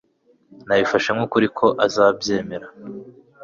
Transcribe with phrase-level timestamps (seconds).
[0.67, 2.67] Nabifashe nkukuri ko azabyemera